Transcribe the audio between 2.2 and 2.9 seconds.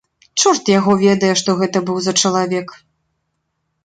чалавек.